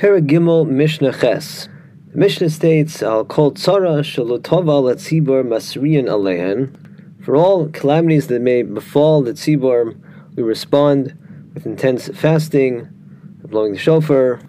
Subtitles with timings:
[0.00, 1.68] Paragimel Mishnah Ches.
[2.12, 7.22] The Mishnah states, Al kol tzara shalotova letzibur masriyan alehen.
[7.22, 10.00] For all calamities that may befall the tzibur,
[10.36, 11.14] we respond
[11.52, 12.88] with intense fasting,
[13.44, 14.40] blowing the shofar,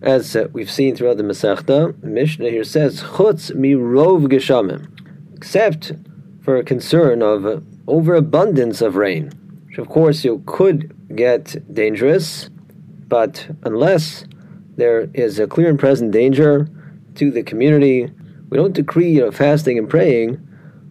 [0.00, 2.00] as uh, we've seen throughout the Masechta.
[2.00, 4.88] The Mishnah here says, Chutz mi rov geshamim,
[5.36, 5.92] except
[6.40, 9.30] for a concern of overabundance of rain,
[9.66, 12.48] which of course you could get dangerous,
[13.06, 14.24] but unless
[14.76, 16.68] there is a clear and present danger
[17.16, 18.10] to the community,
[18.50, 20.40] we don't decree you know, fasting and praying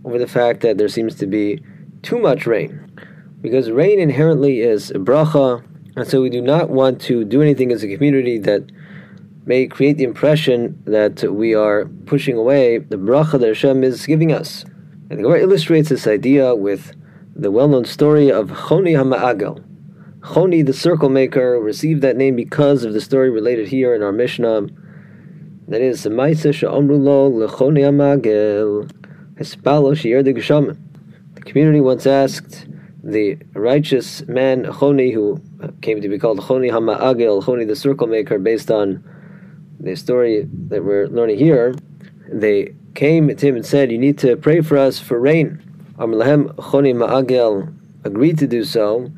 [0.06, 1.62] over the fact that there seems to be
[2.02, 2.92] too much rain.
[3.42, 5.64] Because rain inherently is a bracha,
[5.96, 8.72] and so we do not want to do anything as a community that
[9.46, 14.32] may create the impression that we are pushing away the bracha that Hashem is giving
[14.32, 14.64] us.
[15.10, 16.96] And the Gemara illustrates this idea with
[17.36, 19.64] the well-known story of Choni HaMa'agel.
[20.24, 24.14] Choni, the circle maker, received that name because of the story related here in our
[24.14, 24.68] Mishnah.
[25.68, 26.04] That is.
[26.04, 26.10] The
[31.46, 32.68] community once asked
[33.04, 35.42] the righteous man Choni, who
[35.82, 39.04] came to be called Choni HaMa'agel, Choni the circle maker, based on
[39.82, 41.76] the story that we're learning here,
[42.32, 45.62] they came to him and said, You need to pray for us for rain.
[45.98, 47.76] Amalahem Choni Ma'agel
[48.06, 49.12] agreed to do so,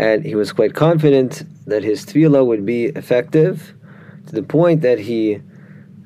[0.00, 3.74] and he was quite confident that his tefillah would be effective
[4.26, 5.42] to the point that he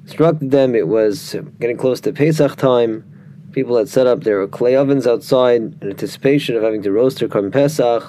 [0.03, 0.75] instructed them.
[0.75, 3.05] It was getting close to Pesach time.
[3.53, 7.29] People had set up their clay ovens outside in anticipation of having to roast their
[7.29, 8.03] korban Pesach.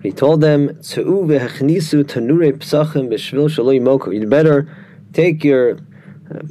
[0.00, 0.80] He told them,
[4.12, 4.76] You'd better
[5.12, 5.78] take your uh,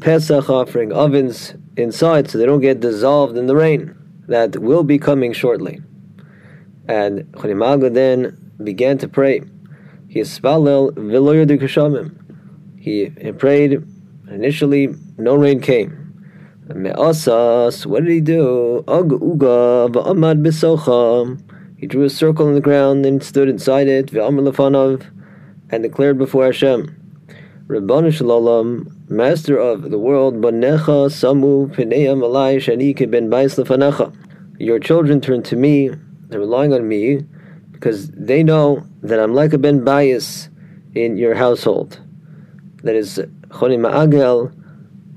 [0.02, 3.96] Pesach offering ovens inside so they don't get dissolved in the rain
[4.28, 5.82] that will be coming shortly.
[6.90, 9.42] And Choni Ma'agel then began to pray.
[10.08, 12.16] He spalel kashamim.
[12.80, 13.84] He prayed.
[14.30, 16.02] Initially, no rain came.
[16.74, 18.84] Me'asas, what did he do?
[18.88, 21.40] Ag uga v'amad b'socha.
[21.78, 25.06] He drew a circle in the ground and stood inside it, v'amr lefanav,
[25.70, 26.88] and declared before Hashem.
[27.68, 34.14] Rabbanu Shalom, Master of the world, Banecha Samu Pineam Alai Shanik ben Bais Lefanecha.
[34.60, 35.90] Your children turn to me,
[36.30, 37.26] they're relying on me,
[37.86, 40.50] because they know that I'm like a ben Bias
[40.96, 42.02] in your household.
[42.82, 43.20] That is,
[43.50, 44.52] Choni Ma'agel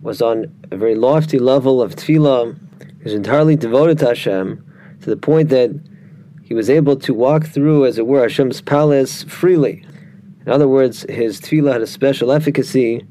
[0.02, 2.58] was on a very lofty level of tefillah.
[2.98, 5.70] He was entirely devoted to Hashem, to the point that
[6.44, 9.82] he was able to walk through, as it were, Hashem's palace freely.
[10.44, 13.02] In other words, his tefillah had a special efficacy.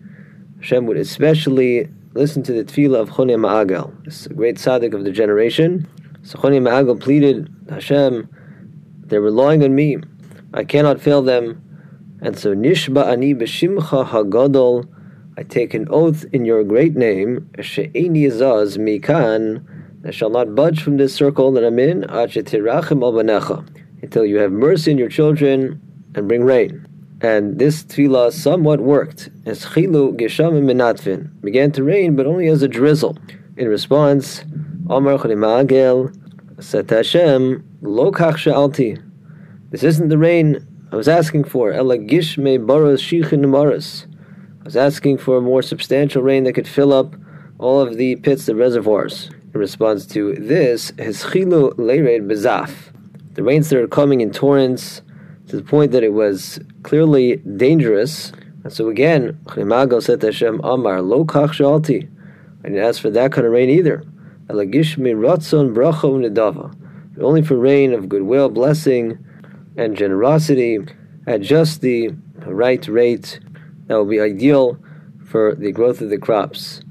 [0.58, 5.12] Hashem would especially listen to the tefillah of Choni Ma'agel, this great tzaddik of the
[5.12, 5.88] generation.
[6.22, 8.30] So Choni Ma'agel pleaded, Hashem,
[9.10, 9.98] they're relying on me.
[10.54, 11.64] I cannot fail them.
[12.22, 14.88] And so Nishba ani b'shimcha hagadol,
[15.38, 19.64] I take an oath in your great name, she'eni zaz mikan,
[20.06, 22.04] I shall not budge from this circle that I'm in,
[24.02, 25.82] until you have mercy on your children
[26.16, 26.88] and bring rain.
[27.20, 29.30] And this tefillah somewhat worked.
[29.46, 33.18] As chilu geshamim minatvin began to rain, but only as a drizzle.
[33.58, 34.44] In response,
[34.90, 36.16] Amar Choni Ma'agel
[36.60, 38.98] said to Hashem, Lo kach she'alti.
[39.70, 41.72] This isn't the rain I was asking for.
[41.72, 44.08] Ela gishme baros shichin maros.
[44.62, 47.16] I was asking for a more substantial rain that could fill up
[47.60, 49.30] all of the pits, the reservoirs.
[49.54, 52.72] In response to this, his chilu leired bezaf.
[53.34, 55.02] The rains that are coming in torrents
[55.50, 58.32] to the point that it was clearly dangerous.
[58.64, 62.10] And so again, Choni Ma'agel said to Hashem, Amar, lo kach shalti.
[62.64, 64.04] I didn't ask for that kind of rain either.
[66.20, 66.74] Nedava.
[67.20, 69.18] Only for rain of goodwill, blessing,
[69.76, 70.80] and generosity
[71.26, 72.10] at just the
[72.46, 73.40] right rate
[73.88, 74.78] that will be ideal
[75.26, 76.82] for the growth of the crops.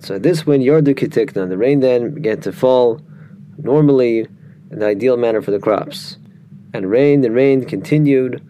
[0.00, 3.00] So this when Yordu Kitikna, the rain then began to fall
[3.56, 4.26] normally
[4.70, 6.18] in the ideal manner for the crops
[6.74, 8.42] and rained and rained continued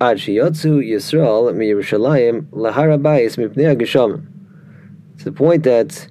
[0.00, 3.36] ad Yisrael mi Yerushalayim laharabayis.
[5.18, 6.08] To the point that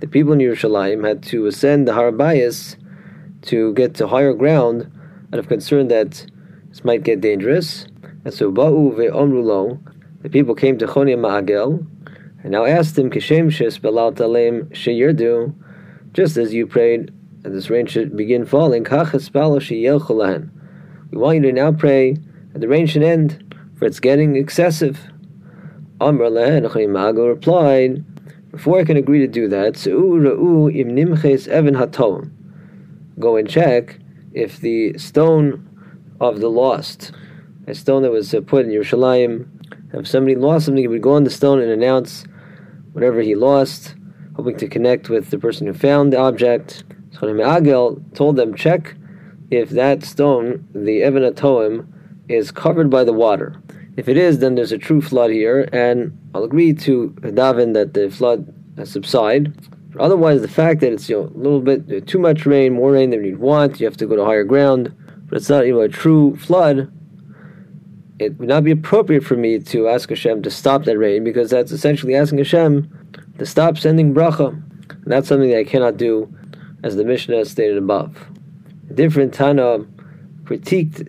[0.00, 2.76] the people in Yerushalayim had to ascend the Harabayas
[3.42, 4.90] to get to higher ground
[5.32, 6.26] out of concern that
[6.68, 7.86] this might get dangerous.
[8.24, 9.78] And so Ba'u ve'omrulo,
[10.22, 11.86] the people came to Choni Ma'agel
[12.42, 15.54] and now asked him, Kishem shes talem sheyirdu,
[16.12, 17.12] just as you prayed
[17.42, 18.84] that this rain should begin falling.
[18.84, 18.98] We
[21.18, 22.12] want you to now pray
[22.52, 24.98] that the rain should end, for it's getting excessive.
[26.00, 28.04] Amr Mago replied,
[28.54, 29.74] Before I can agree to do that,
[33.18, 33.98] Go and check
[34.32, 35.68] if the stone
[36.20, 37.10] of the lost,
[37.66, 39.48] a stone that was uh, put in Yerushalayim,
[39.92, 42.26] If somebody lost something, he would go on the stone and announce
[42.92, 43.96] whatever he lost,
[44.36, 46.84] hoping to connect with the person who found the object.
[47.10, 48.94] So Agel told them, check
[49.50, 51.88] if that stone, the Evan Atoim,
[52.28, 53.60] is covered by the water.
[53.96, 57.94] If it is, then there's a true flood here, and I'll agree to daven that
[57.94, 59.54] the flood has subside.
[60.00, 63.10] Otherwise, the fact that it's you know, a little bit too much rain, more rain
[63.10, 64.92] than you'd want, you have to go to higher ground,
[65.26, 66.90] but it's not you know a true flood.
[68.18, 71.50] It would not be appropriate for me to ask Hashem to stop that rain because
[71.50, 72.90] that's essentially asking Hashem
[73.38, 74.48] to stop sending bracha.
[74.48, 76.32] And that's something that I cannot do,
[76.82, 78.16] as the Mishnah stated above.
[78.90, 79.78] A different Tana
[80.44, 81.08] critiqued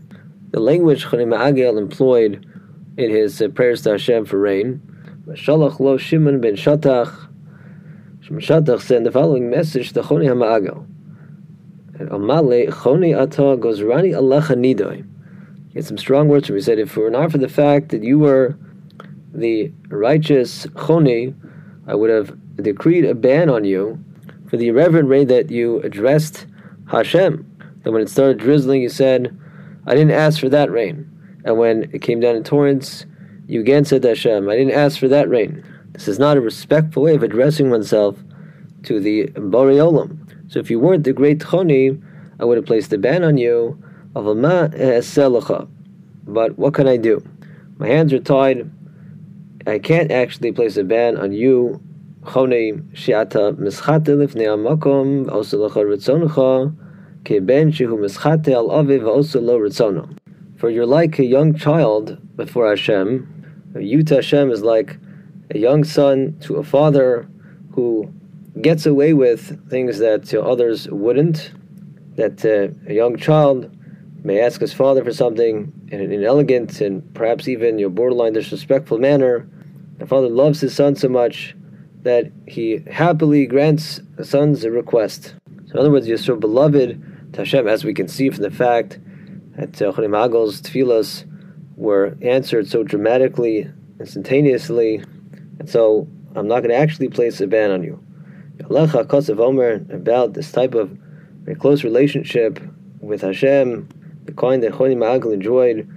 [0.51, 2.45] the language Choni Ma'agel employed
[2.97, 4.81] in his uh, prayers to Hashem for rain.
[5.27, 7.29] Shalach lo Shimon ben Shatach.
[8.21, 10.85] Shimon Shatach sent the following message to Choni HaMa'agel.
[12.09, 15.05] Amale Choni ata goes Rani alecha nidoy.
[15.69, 17.89] He had some strong words from He said, if it were not for the fact
[17.89, 18.57] that you were
[19.33, 21.35] the righteous Choni,
[21.87, 24.03] I would have decreed a ban on you
[24.49, 26.45] for the irreverent way that you addressed
[26.89, 27.51] Hashem.
[27.83, 29.37] That when it started drizzling, you said,
[29.85, 31.11] I didn't ask for that rain.
[31.45, 33.05] And when it came down in torrents,
[33.47, 35.63] you again said to Hashem, I didn't ask for that rain.
[35.91, 38.17] This is not a respectful way of addressing oneself
[38.83, 39.79] to the Borei
[40.47, 42.01] So if you weren't the great Choni,
[42.39, 43.81] I would have placed a ban on you
[44.15, 45.67] of a
[46.27, 47.23] But what can I do?
[47.77, 48.71] My hands are tied.
[49.67, 51.79] I can't actually place a ban on you,
[52.23, 56.75] Choni Shiata Mischate Lifnei Amakom, also Lecha Ritzonecha,
[57.23, 60.15] Keben Shehu Mischate Al Aviv, also Lo Ritzono.
[60.57, 63.73] For you're like a young child before Hashem.
[63.77, 64.97] You to Hashem is like
[65.51, 67.27] a young son to a father
[67.73, 68.11] who
[68.61, 71.51] gets away with things that others wouldn't.
[72.15, 73.75] That uh, a young child
[74.23, 78.97] may ask his father for something in an inelegant and perhaps even your borderline disrespectful
[78.97, 79.47] manner.
[79.97, 81.53] The father loves his son so much
[82.03, 85.35] that he happily grants the son's request.
[85.65, 88.51] So, in other words, you're so beloved to Hashem, as we can see from the
[88.51, 88.99] fact
[89.57, 91.25] that Choni Ma'agel's tefillas
[91.75, 93.69] were answered so dramatically,
[93.99, 95.03] instantaneously,
[95.59, 98.01] and so I'm not going to actually place a ban on you.
[98.57, 100.97] Alecha Kosev Omer about this type of
[101.43, 102.59] very close relationship
[102.99, 103.87] with Hashem,
[104.23, 105.87] the kind that Choni Ma'agel enjoyed.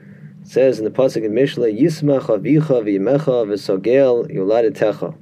[0.42, 5.16] says in the pasuk in Mishle, Yismach avicha v'yimecha v'sogel yoladetecha.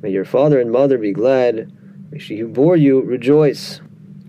[0.00, 1.72] May your father and mother be glad.
[2.10, 3.80] May she who bore you rejoice.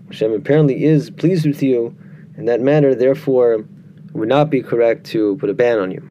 [0.08, 1.96] Hashem apparently is pleased with you
[2.36, 3.66] in that manner, therefore, it
[4.12, 6.10] would not be correct to put a ban on you.